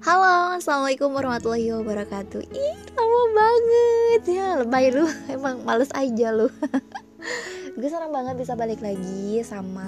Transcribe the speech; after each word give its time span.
Halo, 0.00 0.56
Assalamualaikum 0.56 1.12
warahmatullahi 1.12 1.76
wabarakatuh. 1.76 2.40
Ih, 2.56 2.80
lama 2.96 3.22
banget. 3.36 4.32
Ya 4.32 4.56
Lebay 4.56 4.96
lu, 4.96 5.04
emang 5.36 5.60
males 5.60 5.92
aja 5.92 6.32
lu. 6.32 6.48
Gue 7.76 7.84
senang 7.84 8.08
banget 8.08 8.40
bisa 8.40 8.56
balik 8.56 8.80
lagi 8.80 9.44
sama 9.44 9.84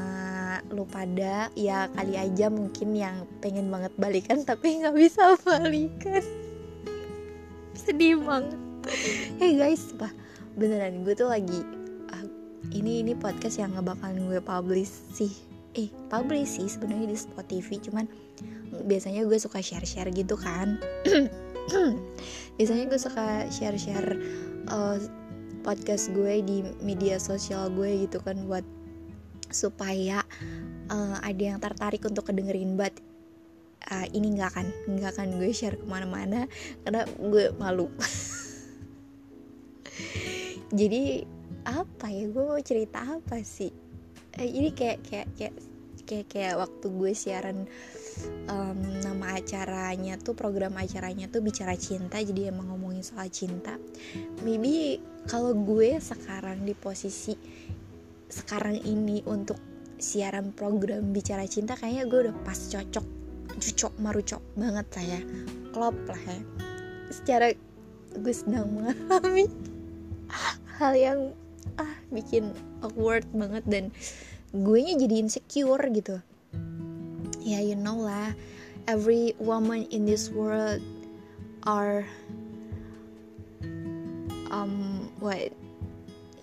lu 0.69 0.85
pada. 0.85 1.49
Ya 1.57 1.89
kali 1.97 2.21
aja 2.21 2.53
mungkin 2.53 2.93
yang 2.93 3.25
pengen 3.41 3.73
banget 3.73 3.89
balikan 3.97 4.45
Tapi 4.53 4.85
gak 4.85 4.93
bisa 4.93 5.33
balikan. 5.49 6.21
Sedih 7.73 8.21
banget. 8.21 8.61
Hey 9.41 9.57
guys, 9.57 9.97
bah, 9.97 10.13
beneran 10.61 11.09
gue 11.09 11.17
tuh 11.17 11.33
lagi 11.33 11.65
uh, 12.13 12.27
Ini 12.69 13.01
ini 13.01 13.17
podcast 13.17 13.57
yang 13.57 13.73
gak 13.81 13.97
bakalan 13.97 14.29
gue 14.29 14.45
publish 14.45 14.93
sih. 15.17 15.33
Eh, 15.73 15.89
publish 16.13 16.61
sih 16.61 16.69
sebenarnya 16.69 17.09
di 17.09 17.17
Spotify 17.17 17.81
Cuman 17.81 18.05
biasanya 18.85 19.23
gue 19.29 19.39
suka 19.39 19.61
share-share 19.61 20.11
gitu 20.13 20.35
kan. 20.35 20.81
Biasanya 22.59 22.91
gue 22.91 22.99
suka 22.99 23.47
share-share 23.49 24.19
uh, 24.69 24.99
podcast 25.63 26.11
gue 26.11 26.43
di 26.43 26.67
media 26.83 27.23
sosial 27.23 27.71
gue 27.71 28.09
gitu 28.09 28.19
kan 28.19 28.35
buat 28.51 28.67
supaya 29.53 30.25
uh, 30.91 31.17
ada 31.23 31.43
yang 31.55 31.59
tertarik 31.63 32.03
untuk 32.03 32.27
kedengerin. 32.27 32.75
But 32.75 32.97
uh, 33.93 34.07
ini 34.11 34.35
nggak 34.35 34.49
akan 34.57 34.67
nggak 34.99 35.11
akan 35.17 35.29
gue 35.39 35.51
share 35.55 35.79
ke 35.79 35.87
mana-mana 35.87 36.49
karena 36.83 37.07
gue 37.07 37.45
malu. 37.61 37.89
Jadi 40.73 41.23
apa 41.69 42.09
ya? 42.09 42.27
Gue 42.33 42.45
mau 42.49 42.61
cerita 42.65 43.05
apa 43.05 43.45
sih? 43.45 43.71
Eh, 44.41 44.49
ini 44.49 44.73
kayak 44.73 45.05
kayak 45.05 45.29
kayak 45.37 45.55
kayak 46.05 46.27
kayak 46.31 46.55
waktu 46.59 46.87
gue 46.91 47.13
siaran 47.15 47.65
um, 48.51 48.79
nama 49.01 49.39
acaranya 49.39 50.19
tuh 50.21 50.37
program 50.37 50.77
acaranya 50.77 51.27
tuh 51.31 51.41
bicara 51.41 51.75
cinta 51.79 52.21
jadi 52.21 52.53
emang 52.53 52.71
ngomongin 52.75 53.05
soal 53.05 53.29
cinta. 53.33 53.79
Maybe 54.45 55.01
kalau 55.31 55.55
gue 55.55 55.99
sekarang 56.03 56.67
di 56.67 56.75
posisi 56.75 57.35
sekarang 58.33 58.81
ini 58.83 59.21
untuk 59.29 59.61
siaran 60.03 60.51
program 60.51 61.15
bicara 61.15 61.47
cinta 61.47 61.79
kayaknya 61.79 62.05
gue 62.11 62.19
udah 62.29 62.37
pas 62.43 62.59
cocok 62.59 63.07
cocok 63.53 63.93
marucok 64.03 64.43
banget 64.59 64.87
lah 64.99 65.07
ya. 65.07 65.21
Klop 65.71 65.97
lah 66.09 66.23
ya. 66.27 66.41
Secara 67.13 67.53
gue 68.13 68.35
sedang 68.35 68.69
mengalami 68.73 69.47
hal 70.81 70.93
yang 70.97 71.21
ah 71.81 71.95
bikin 72.13 72.53
awkward 72.85 73.25
banget 73.33 73.65
dan 73.71 73.85
gue 74.53 74.79
nya 74.85 74.95
jadi 75.01 75.25
insecure 75.25 75.85
gitu. 75.93 76.17
Ya 77.43 77.59
you 77.65 77.77
know 77.77 77.97
lah. 78.05 78.37
Every 78.85 79.33
woman 79.41 79.89
in 79.89 80.05
this 80.05 80.29
world 80.29 80.85
are 81.65 82.05
um 84.53 85.09
what? 85.19 85.51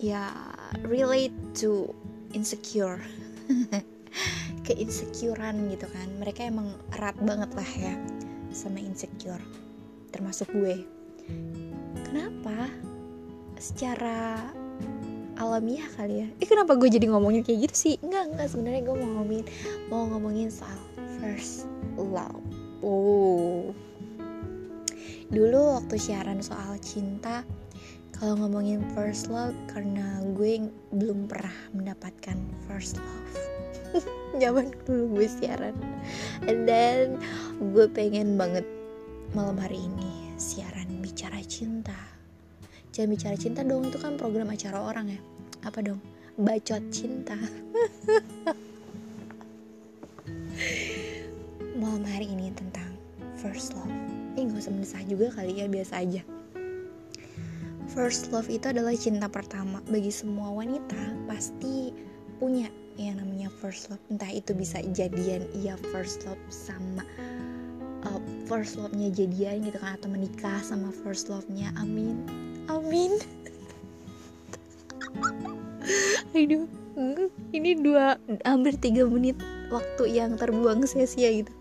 Ya 0.00 0.26
yeah, 0.26 0.34
relate 0.82 1.34
to 1.62 1.94
insecure. 2.34 2.98
Keinsecurean 4.66 5.70
gitu 5.70 5.86
kan. 5.90 6.08
Mereka 6.18 6.50
emang 6.50 6.74
erat 6.94 7.16
banget 7.22 7.50
lah 7.54 7.70
ya 7.78 7.94
sama 8.50 8.82
insecure 8.82 9.42
termasuk 10.10 10.50
gue. 10.50 10.82
Kenapa? 12.04 12.66
Secara 13.56 14.50
alamiah 15.40 15.88
kali 15.96 16.14
ya. 16.22 16.28
Eh 16.36 16.46
kenapa 16.46 16.76
gue 16.76 16.92
jadi 16.92 17.08
ngomongin 17.08 17.40
kayak 17.40 17.72
gitu 17.72 17.74
sih? 17.74 17.94
Enggak 18.04 18.28
enggak 18.28 18.46
sebenarnya 18.52 18.82
gue 18.84 18.96
mau 19.00 19.10
ngomongin 19.16 19.46
mau 19.88 20.04
ngomongin 20.04 20.48
soal 20.52 20.80
first 21.16 21.64
love. 21.96 22.44
Oh 22.84 23.72
dulu 25.30 25.78
waktu 25.78 25.94
siaran 25.94 26.42
soal 26.42 26.74
cinta 26.82 27.46
kalau 28.18 28.36
ngomongin 28.36 28.82
first 28.92 29.30
love 29.30 29.56
karena 29.70 30.20
gue 30.36 30.68
belum 30.92 31.24
pernah 31.30 31.54
mendapatkan 31.72 32.36
first 32.68 33.00
love. 33.00 33.32
Zaman 34.42 34.74
dulu 34.84 35.16
gue 35.16 35.26
siaran. 35.30 35.72
And 36.44 36.68
then 36.68 37.16
gue 37.72 37.88
pengen 37.88 38.36
banget 38.36 38.66
malam 39.32 39.56
hari 39.56 39.80
ini 39.80 40.36
siaran 40.36 41.00
bicara 41.00 41.40
cinta. 41.48 41.96
Jangan 42.92 43.08
bicara 43.14 43.36
cinta 43.38 43.64
dong 43.64 43.88
itu 43.88 43.96
kan 43.96 44.18
program 44.20 44.50
acara 44.52 44.82
orang 44.82 45.14
ya 45.14 45.20
apa 45.64 45.78
dong? 45.84 46.00
Bacot 46.40 46.80
cinta. 46.88 47.36
Malam 51.80 52.04
hari 52.04 52.28
ini 52.28 52.52
tentang 52.52 52.96
first 53.36 53.76
love. 53.76 53.92
Ini 54.36 54.52
gak 54.52 54.60
usah 54.64 54.72
mendesah 54.72 55.02
juga 55.04 55.26
kali 55.36 55.60
ya 55.60 55.66
biasa 55.68 56.00
aja. 56.00 56.22
First 57.90 58.30
love 58.30 58.46
itu 58.46 58.70
adalah 58.70 58.94
cinta 58.94 59.26
pertama 59.26 59.82
bagi 59.90 60.14
semua 60.14 60.54
wanita 60.54 61.00
pasti 61.26 61.90
punya 62.38 62.70
yang 62.96 63.18
namanya 63.18 63.50
first 63.60 63.90
love. 63.90 64.00
Entah 64.08 64.30
itu 64.30 64.54
bisa 64.54 64.80
jadian 64.94 65.44
iya 65.56 65.74
first 65.90 66.22
love 66.24 66.40
sama 66.48 67.02
uh, 68.06 68.20
first 68.46 68.78
love-nya 68.78 69.10
jadian 69.12 69.66
gitu 69.66 69.76
kan 69.80 69.98
atau 69.98 70.08
menikah 70.08 70.60
sama 70.62 70.94
first 71.02 71.26
love-nya. 71.28 71.74
Amin. 71.76 72.22
Amin 72.70 73.39
aduh 76.40 76.64
ini 77.52 77.76
dua 77.76 78.16
hampir 78.48 78.72
tiga 78.80 79.04
menit 79.04 79.36
waktu 79.68 80.16
yang 80.16 80.40
terbuang 80.40 80.88
sia-sia 80.88 81.44
gitu. 81.44 81.52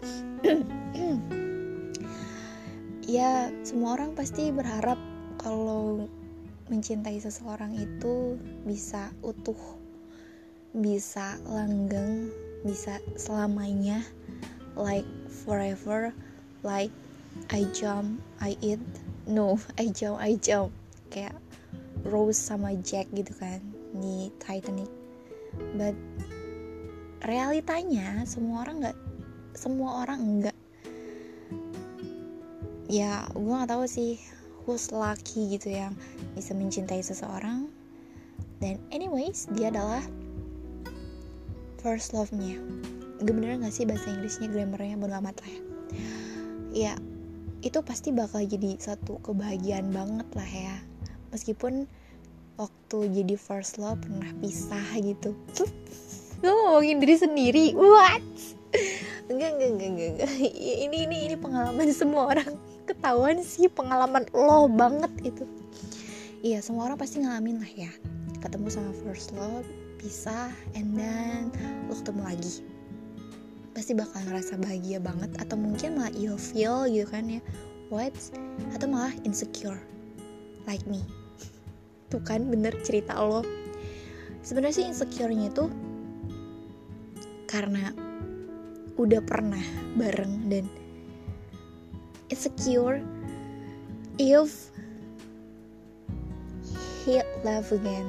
Ya 3.10 3.50
semua 3.66 3.98
orang 3.98 4.14
pasti 4.14 4.54
berharap 4.54 5.02
kalau 5.42 6.06
mencintai 6.70 7.18
seseorang 7.18 7.74
itu 7.74 8.38
bisa 8.70 9.10
utuh 9.26 9.58
bisa 10.78 11.42
langgeng 11.50 12.30
bisa 12.62 13.02
selamanya 13.18 14.06
like 14.78 15.10
forever 15.42 16.14
like 16.62 16.94
I 17.50 17.66
jump 17.74 18.22
I 18.38 18.54
eat 18.62 18.78
no 19.26 19.58
I 19.82 19.90
jump 19.90 20.22
I 20.22 20.38
jump. 20.38 20.70
Kayak 21.10 21.34
Rose 22.06 22.38
sama 22.38 22.78
Jack 22.78 23.10
gitu 23.10 23.34
kan 23.42 23.69
di 23.96 24.30
Titanic. 24.42 24.90
But 25.78 25.98
realitanya 27.26 28.24
semua 28.30 28.64
orang 28.68 28.86
nggak 28.86 28.98
semua 29.58 30.08
orang 30.08 30.20
enggak 30.24 30.58
ya 32.90 33.28
gue 33.38 33.54
nggak 33.54 33.70
tahu 33.70 33.86
sih 33.86 34.18
who's 34.66 34.90
lucky 34.90 35.58
gitu 35.58 35.74
yang 35.74 35.94
bisa 36.34 36.54
mencintai 36.58 37.02
seseorang. 37.02 37.70
Dan 38.60 38.78
anyways 38.92 39.50
dia 39.56 39.72
adalah 39.74 40.04
first 41.80 42.12
love-nya. 42.12 42.60
Gue 43.24 43.34
bener 43.34 43.58
gak 43.58 43.72
sih 43.72 43.88
bahasa 43.88 44.12
Inggrisnya 44.12 44.52
grammarnya 44.52 45.00
bodo 45.00 45.16
amat 45.18 45.42
lah 45.42 45.50
ya. 45.50 45.62
Ya 46.70 46.94
itu 47.66 47.80
pasti 47.82 48.14
bakal 48.14 48.46
jadi 48.46 48.78
satu 48.78 49.18
kebahagiaan 49.26 49.90
banget 49.90 50.28
lah 50.38 50.50
ya. 50.50 50.76
Meskipun 51.34 51.90
waktu 52.60 53.24
jadi 53.24 53.36
first 53.40 53.80
love 53.80 54.04
pernah 54.04 54.28
pisah 54.44 55.00
gitu. 55.00 55.32
Gue 56.44 56.52
ngomongin 56.52 57.00
diri 57.00 57.16
sendiri? 57.16 57.66
What? 57.76 58.24
Enggak 59.32 59.56
enggak 59.56 59.70
enggak 59.76 59.90
enggak, 59.90 60.10
enggak. 60.14 60.32
ini 60.88 60.98
ini 61.08 61.18
ini 61.32 61.36
pengalaman 61.40 61.88
semua 61.96 62.36
orang. 62.36 62.60
Ketahuan 62.84 63.40
sih 63.42 63.72
pengalaman 63.72 64.28
lo 64.36 64.68
banget 64.68 65.12
itu. 65.24 65.44
Iya 66.44 66.60
semua 66.64 66.92
orang 66.92 67.00
pasti 67.00 67.24
ngalamin 67.24 67.64
lah 67.64 67.72
ya. 67.72 67.92
Ketemu 68.40 68.68
sama 68.72 68.92
first 69.04 69.36
love 69.36 69.68
pisah 70.00 70.52
and 70.76 70.96
then 70.96 71.52
lo 71.88 71.96
ketemu 71.96 72.22
lagi. 72.24 72.54
Pasti 73.76 73.92
bakal 73.96 74.24
ngerasa 74.28 74.60
bahagia 74.60 75.00
banget 75.00 75.32
atau 75.40 75.56
mungkin 75.56 76.00
malah 76.00 76.16
feel 76.40 76.88
gitu 76.88 77.08
kan 77.08 77.28
ya. 77.28 77.42
What? 77.92 78.16
Atau 78.74 78.88
malah 78.90 79.14
insecure. 79.28 79.80
Like 80.66 80.86
me 80.88 81.19
tuh 82.10 82.22
kan 82.26 82.50
bener 82.50 82.74
cerita 82.82 83.16
lo. 83.22 83.46
Sebenarnya 84.42 84.82
sih 84.82 84.88
insecure-nya 84.90 85.54
itu 85.54 85.70
karena 87.50 87.94
udah 89.00 89.22
pernah 89.24 89.62
bareng 89.96 90.52
dan 90.52 90.66
insecure 92.28 93.00
if 94.20 94.70
he 97.06 97.24
love 97.48 97.70
again. 97.72 98.06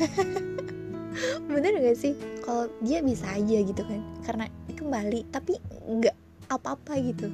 Bener 1.50 1.72
gak 1.80 1.98
sih? 1.98 2.14
Kalau 2.44 2.68
dia 2.84 3.00
bisa 3.02 3.26
aja 3.34 3.58
gitu 3.64 3.82
kan 3.82 4.00
karena 4.22 4.46
kembali 4.76 5.26
tapi 5.34 5.58
nggak 5.88 6.16
apa-apa 6.52 7.00
gitu. 7.02 7.32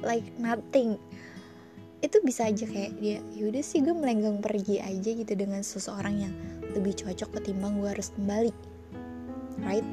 Like 0.00 0.24
nothing 0.40 0.96
itu 2.04 2.20
bisa 2.20 2.44
aja 2.52 2.68
kayak 2.68 3.00
dia 3.00 3.24
yaudah 3.32 3.64
sih 3.64 3.80
gue 3.80 3.96
melenggang 3.96 4.44
pergi 4.44 4.76
aja 4.76 5.10
gitu 5.16 5.32
dengan 5.32 5.64
seseorang 5.64 6.28
yang 6.28 6.34
lebih 6.76 6.92
cocok 7.00 7.40
ketimbang 7.40 7.80
gue 7.80 7.88
harus 7.88 8.12
kembali. 8.12 8.52
Right? 9.64 9.88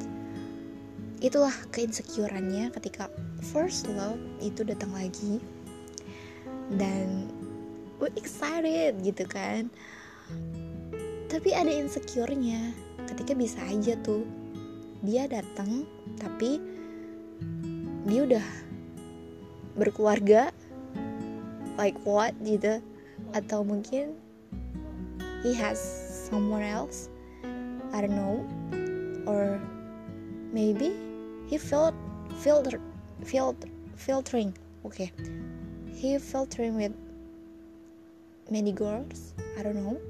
Itulah 1.23 1.55
keinsecurannya 1.71 2.75
ketika 2.75 3.07
first 3.55 3.87
love 3.95 4.19
itu 4.43 4.67
datang 4.67 4.91
lagi. 4.91 5.39
Dan 6.75 7.31
we 8.03 8.11
excited 8.19 8.99
gitu 9.07 9.23
kan. 9.23 9.71
Tapi 11.31 11.55
ada 11.55 11.71
insecure-nya 11.71 12.75
ketika 13.07 13.31
bisa 13.31 13.63
aja 13.71 13.95
tuh. 14.03 14.27
Dia 15.07 15.31
datang 15.31 15.87
tapi 16.19 16.59
dia 18.03 18.27
udah 18.27 18.47
berkeluarga 19.79 20.51
like 21.77 21.95
what 22.03 22.35
gitu 22.43 22.79
atau 23.35 23.63
mungkin 23.63 24.17
he 25.45 25.53
has 25.55 25.77
someone 26.27 26.63
else? 26.63 27.07
I 27.91 28.01
don't 28.01 28.15
know. 28.15 28.41
Or 29.27 29.59
maybe 30.51 30.95
he 31.47 31.57
felt 31.57 31.95
filter 32.39 32.79
filter 33.23 33.69
filtering. 33.95 34.55
Okay. 34.85 35.11
He 35.93 36.17
filtering 36.17 36.73
with 36.75 36.95
many 38.49 38.71
girls? 38.71 39.33
I 39.57 39.63
don't 39.63 39.77
know. 39.77 40.01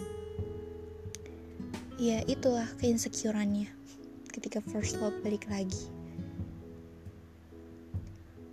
Ya 2.01 2.23
itulah 2.25 2.65
keinsecurannya 2.81 3.69
ketika 4.31 4.63
first 4.63 4.97
love 4.97 5.13
balik 5.21 5.45
lagi. 5.51 5.91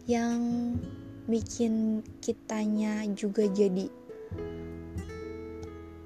Yang 0.04 0.40
bikin 1.28 2.00
kitanya 2.24 3.04
juga 3.12 3.44
jadi 3.52 3.92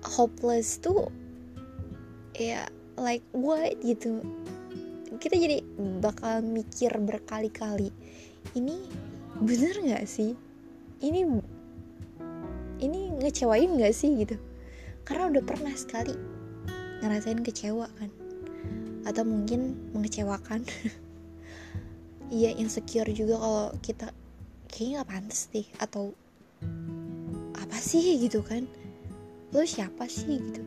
hopeless 0.02 0.82
tuh 0.82 1.08
ya 2.36 2.66
like 2.98 3.24
what 3.32 3.72
gitu. 3.80 4.20
Kita 5.22 5.38
jadi 5.38 5.62
bakal 6.02 6.42
mikir 6.42 6.90
berkali-kali 6.98 7.94
ini 8.58 8.82
bener 9.38 9.78
nggak 9.78 10.04
sih? 10.10 10.34
Ini 10.98 11.20
ini 12.82 13.00
ngecewain 13.22 13.78
nggak 13.78 13.94
sih? 13.94 14.10
gitu. 14.26 14.36
Karena 15.06 15.30
udah 15.30 15.42
pernah 15.46 15.74
sekali 15.78 16.14
ngerasain 17.02 17.42
kecewa 17.42 17.86
kan 17.98 18.10
atau 19.06 19.22
mungkin 19.22 19.78
mengecewakan. 19.94 20.66
Iya 22.32 22.56
insecure 22.56 23.12
juga 23.12 23.36
kalau 23.36 23.76
kita 23.84 24.08
kayaknya 24.72 25.04
nggak 25.04 25.10
pantas 25.12 25.40
deh. 25.52 25.68
Atau 25.76 26.16
apa 27.52 27.76
sih 27.76 28.16
gitu 28.16 28.40
kan? 28.40 28.64
Lo 29.52 29.68
siapa 29.68 30.08
sih 30.08 30.40
gitu? 30.40 30.64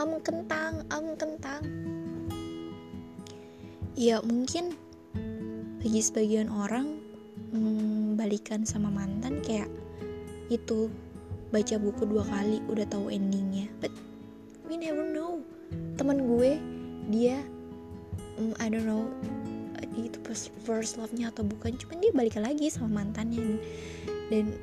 Am 0.00 0.16
kentang 0.24 0.88
am 0.88 1.12
kentang. 1.20 1.62
Ya 3.94 4.18
mungkin 4.24 4.74
bagi 5.78 6.00
sebagian 6.00 6.48
orang 6.48 6.98
hmm, 7.52 8.16
balikan 8.16 8.64
sama 8.64 8.88
mantan 8.88 9.44
kayak 9.44 9.68
itu 10.48 10.88
baca 11.52 11.76
buku 11.78 12.02
dua 12.08 12.24
kali 12.26 12.58
udah 12.72 12.88
tahu 12.88 13.12
endingnya. 13.12 13.68
But 13.78 13.92
we 14.66 14.80
never 14.80 15.04
know. 15.04 15.44
Teman 16.00 16.26
gue 16.26 16.58
dia 17.12 17.44
um, 18.40 18.56
I 18.58 18.72
don't 18.72 18.88
know 18.88 19.06
itu 19.94 20.18
first 20.64 20.96
love-nya 20.98 21.30
atau 21.30 21.46
bukan 21.46 21.74
cuman 21.78 21.96
dia 22.02 22.12
balikan 22.14 22.42
lagi 22.46 22.70
sama 22.70 23.02
mantannya 23.02 23.58
dan, 24.32 24.54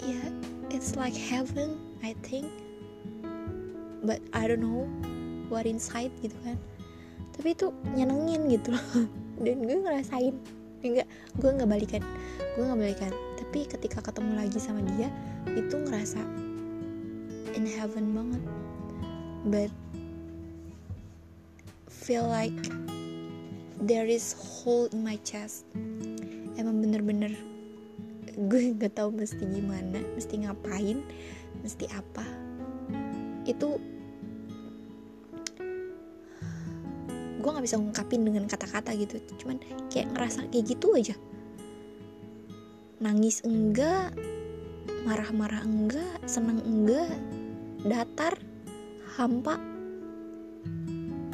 ya 0.00 0.16
yeah, 0.16 0.26
it's 0.70 0.94
like 0.94 1.14
heaven 1.16 1.76
I 2.06 2.14
think. 2.22 2.46
But 4.06 4.22
I 4.30 4.46
don't 4.46 4.62
know 4.62 4.86
what 5.50 5.66
inside 5.66 6.14
gitu 6.22 6.36
kan. 6.46 6.54
Tapi 7.34 7.58
itu 7.58 7.74
nyenengin 7.98 8.46
gitu 8.46 8.76
loh. 8.76 8.86
Dan 9.44 9.66
gue 9.66 9.78
ngerasain 9.82 10.34
enggak 10.86 11.08
gue 11.42 11.50
nggak 11.50 11.66
balikan 11.66 12.02
gue 12.54 12.62
nggak 12.62 12.80
balikan. 12.80 13.12
Tapi 13.42 13.66
ketika 13.66 13.98
ketemu 14.00 14.38
lagi 14.38 14.58
sama 14.62 14.80
dia 14.94 15.10
itu 15.50 15.74
ngerasa 15.74 16.22
in 17.58 17.66
heaven 17.66 18.14
banget. 18.14 18.42
But 19.46 19.70
feel 21.90 22.26
like 22.30 22.54
there 23.82 24.08
is 24.08 24.32
hole 24.32 24.88
in 24.92 25.04
my 25.04 25.20
chest. 25.20 25.68
Emang 26.56 26.80
bener-bener 26.80 27.36
gue 28.36 28.62
nggak 28.76 28.96
tahu 28.96 29.12
mesti 29.12 29.44
gimana 29.44 30.00
mesti 30.16 30.34
ngapain 30.44 31.04
mesti 31.60 31.84
apa. 31.92 32.24
Itu 33.44 33.76
gue 37.36 37.50
nggak 37.52 37.66
bisa 37.66 37.78
ngungkapin 37.78 38.24
dengan 38.24 38.48
kata-kata 38.48 38.96
gitu. 38.96 39.20
Cuman 39.44 39.60
kayak 39.92 40.08
ngerasa 40.16 40.48
kayak 40.48 40.72
gitu 40.72 40.96
aja. 40.96 41.14
Nangis 42.96 43.44
enggak 43.44 44.16
marah-marah 45.04 45.62
enggak 45.62 46.16
seneng 46.24 46.64
enggak 46.64 47.12
datar 47.84 48.34
hampa. 49.20 49.60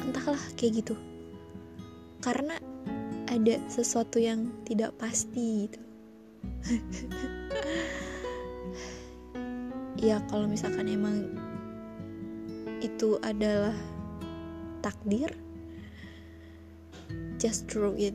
Entahlah 0.03 0.43
kayak 0.59 0.83
gitu 0.83 0.95
karena 2.23 2.55
ada 3.27 3.59
sesuatu 3.67 4.15
yang 4.15 4.47
tidak 4.63 4.95
pasti 4.95 5.67
gitu. 5.67 5.79
Ya 10.03 10.19
kalau 10.27 10.51
misalkan 10.51 10.91
emang 10.91 11.31
itu 12.83 13.15
adalah 13.23 13.71
takdir 14.83 15.31
just 17.39 17.71
throw 17.71 17.95
it. 17.95 18.11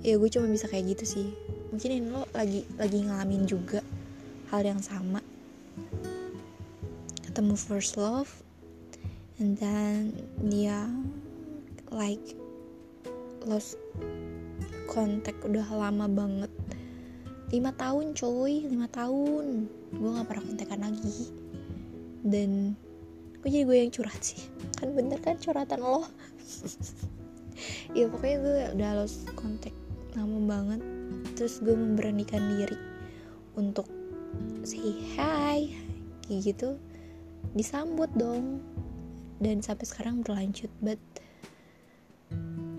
Ya 0.00 0.16
gue 0.16 0.32
cuma 0.32 0.48
bisa 0.48 0.64
kayak 0.64 0.96
gitu 0.96 1.04
sih. 1.04 1.28
Mungkin 1.68 1.90
ini 1.92 2.08
lo 2.08 2.24
lagi 2.32 2.64
lagi 2.80 3.04
ngalamin 3.04 3.44
juga 3.44 3.84
hal 4.48 4.64
yang 4.64 4.80
sama. 4.80 5.20
Ketemu 7.20 7.52
first 7.52 8.00
love 8.00 8.32
and 9.36 9.60
then 9.60 10.16
dia 10.40 10.88
like 11.92 12.34
lost 13.44 13.76
kontak 14.88 15.36
udah 15.44 15.64
lama 15.68 16.08
banget. 16.08 16.52
Lima 17.52 17.72
tahun 17.76 18.16
coy 18.16 18.64
lima 18.66 18.88
tahun. 18.88 19.68
Gue 19.92 20.10
nggak 20.12 20.28
pernah 20.28 20.44
kontekan 20.48 20.80
lagi. 20.80 21.28
Dan 22.24 22.72
gue 23.40 23.48
jadi 23.48 23.64
gue 23.68 23.76
yang 23.76 23.92
curhat 23.92 24.20
sih. 24.24 24.40
Kan 24.80 24.96
bener 24.96 25.20
kan 25.20 25.36
curhatan 25.36 25.80
lo? 25.84 26.04
Ya 27.92 28.08
pokoknya 28.08 28.38
gue 28.40 28.58
udah 28.80 28.90
lost 29.04 29.28
kontak 29.36 29.76
lama 30.16 30.40
banget. 30.48 30.80
Terus 31.36 31.60
gue 31.60 31.76
memberanikan 31.76 32.40
diri 32.56 32.74
untuk 33.54 33.86
say 34.64 34.96
hi 35.14 35.68
kayak 36.24 36.40
gitu. 36.42 36.80
Disambut 37.52 38.08
dong. 38.16 38.64
Dan 39.38 39.60
sampai 39.60 39.84
sekarang 39.84 40.24
berlanjut 40.24 40.72
but 40.80 40.98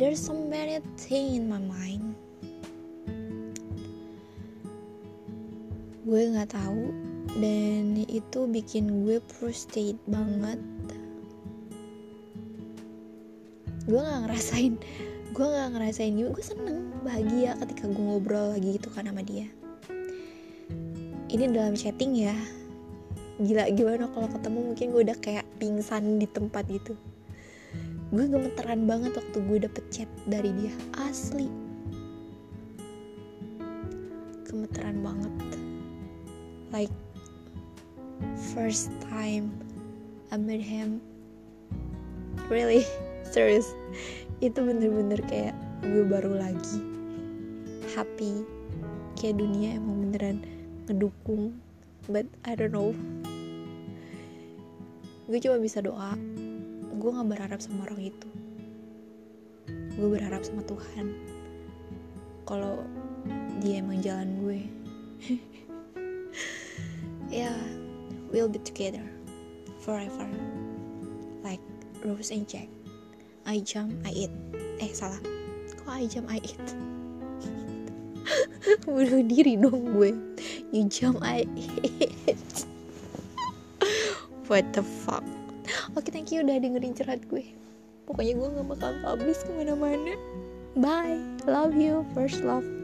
there's 0.03 0.19
so 0.19 0.35
many 0.35 0.83
thing 0.99 1.39
in 1.39 1.47
my 1.47 1.63
mind. 1.63 2.11
Gue 6.03 6.27
nggak 6.27 6.51
tahu 6.51 6.91
dan 7.39 7.95
itu 8.11 8.39
bikin 8.51 9.07
gue 9.07 9.23
frustrated 9.31 9.95
banget. 10.03 10.59
Gue 13.87 14.03
nggak 14.03 14.27
ngerasain 14.27 14.75
gue 15.31 15.45
nggak 15.47 15.69
ngerasain 15.71 16.13
juga 16.19 16.29
gue 16.35 16.45
seneng 16.51 16.79
bahagia 17.07 17.55
ketika 17.63 17.87
gue 17.87 18.03
ngobrol 18.03 18.59
lagi 18.59 18.75
gitu 18.75 18.91
kan 18.91 19.07
sama 19.07 19.23
dia. 19.23 19.47
Ini 21.31 21.47
dalam 21.47 21.79
chatting 21.79 22.27
ya. 22.27 22.35
Gila 23.39 23.71
gimana 23.71 24.11
kalau 24.11 24.27
ketemu 24.27 24.59
mungkin 24.67 24.87
gue 24.91 25.01
udah 25.07 25.17
kayak 25.23 25.47
pingsan 25.63 26.19
di 26.19 26.27
tempat 26.27 26.67
gitu 26.67 26.99
gue 28.13 28.29
gemeteran 28.29 28.85
banget 28.85 29.17
waktu 29.17 29.37
gue 29.41 29.57
dapet 29.65 29.83
chat 29.89 30.09
dari 30.29 30.53
dia. 30.53 30.69
Asli. 31.01 31.49
Gemeteran 34.45 35.01
banget. 35.01 35.33
Like 36.69 36.93
first 38.53 38.93
time 39.09 39.49
I 40.29 40.37
met 40.37 40.61
him. 40.61 41.01
Really? 42.53 42.85
Serious? 43.33 43.73
Itu 44.45 44.61
bener-bener 44.61 45.17
kayak 45.25 45.57
gue 45.81 46.05
baru 46.05 46.37
lagi. 46.37 46.85
Happy. 47.97 48.45
Kayak 49.17 49.41
dunia 49.41 49.81
emang 49.81 50.05
beneran 50.05 50.37
ngedukung. 50.85 51.57
But 52.05 52.29
I 52.45 52.53
don't 52.53 52.77
know. 52.77 52.93
Gue 55.25 55.41
cuma 55.41 55.57
bisa 55.57 55.81
doa 55.81 56.13
gue 57.03 57.11
gak 57.11 57.35
berharap 57.35 57.59
sama 57.59 57.83
orang 57.83 58.15
itu. 58.15 58.29
Gue 59.99 60.07
berharap 60.07 60.47
sama 60.47 60.63
Tuhan. 60.63 61.11
Kalau 62.47 62.79
dia 63.59 63.83
emang 63.83 63.99
jalan 63.99 64.29
gue. 64.39 64.59
Ya 67.33 67.49
yeah, 67.49 67.57
we'll 68.29 68.45
be 68.45 68.61
together 68.61 69.01
forever. 69.81 70.29
Like 71.41 71.65
Rose 72.05 72.29
and 72.29 72.45
Jack. 72.45 72.69
I 73.49 73.57
jump 73.65 73.89
I 74.05 74.13
eat. 74.13 74.33
Eh 74.77 74.93
salah. 74.93 75.17
Kok 75.81 75.89
I 75.89 76.05
jump 76.05 76.29
I 76.29 76.37
eat? 76.45 76.61
Bunuh 78.85 79.25
diri 79.25 79.57
dong 79.57 79.97
gue. 79.97 80.13
You 80.69 80.85
jump 80.93 81.25
I 81.25 81.49
eat. 81.57 82.69
What 84.45 84.77
the 84.77 84.85
fuck 84.85 85.25
oke 85.95 86.09
thank 86.11 86.29
you 86.29 86.43
udah 86.45 86.59
dengerin 86.59 86.93
curhat 86.93 87.21
gue. 87.31 87.53
Pokoknya 88.03 88.35
gue 88.35 88.47
gak 88.59 88.67
bakal 88.67 88.91
publish 88.99 89.39
ke 89.47 89.51
mana-mana. 89.55 90.13
Bye. 90.75 91.23
Love 91.47 91.77
you. 91.79 92.03
First 92.11 92.43
love 92.43 92.82